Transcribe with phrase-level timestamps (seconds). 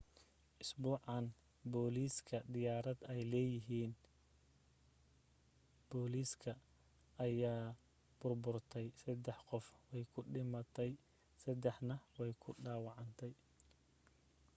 [0.63, 1.25] isbuucan
[1.71, 3.93] bilowgiisa diyaarad ay leyahin
[5.89, 6.51] boliska
[7.25, 7.67] ayaa
[8.19, 10.91] burburtay sadex qof way ku dhimatay
[11.41, 13.33] sadexna way ku dhawacantay